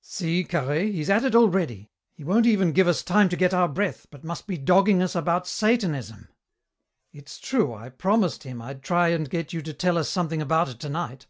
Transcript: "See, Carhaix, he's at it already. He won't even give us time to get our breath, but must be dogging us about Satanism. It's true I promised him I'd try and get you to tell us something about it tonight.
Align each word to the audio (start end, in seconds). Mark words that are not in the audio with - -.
"See, 0.00 0.42
Carhaix, 0.44 0.90
he's 0.94 1.10
at 1.10 1.22
it 1.22 1.34
already. 1.34 1.90
He 2.14 2.24
won't 2.24 2.46
even 2.46 2.72
give 2.72 2.88
us 2.88 3.02
time 3.02 3.28
to 3.28 3.36
get 3.36 3.52
our 3.52 3.68
breath, 3.68 4.06
but 4.10 4.24
must 4.24 4.46
be 4.46 4.56
dogging 4.56 5.02
us 5.02 5.14
about 5.14 5.46
Satanism. 5.46 6.28
It's 7.12 7.36
true 7.38 7.74
I 7.74 7.90
promised 7.90 8.44
him 8.44 8.62
I'd 8.62 8.82
try 8.82 9.08
and 9.08 9.28
get 9.28 9.52
you 9.52 9.60
to 9.60 9.74
tell 9.74 9.98
us 9.98 10.08
something 10.08 10.40
about 10.40 10.70
it 10.70 10.80
tonight. 10.80 11.26